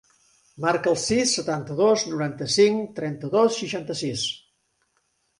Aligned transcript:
Marca 0.63 0.89
el 0.91 0.95
sis, 1.01 1.33
setanta-dos, 1.39 2.05
noranta-cinc, 2.11 2.79
trenta-dos, 3.01 3.57
seixanta-sis. 3.59 4.25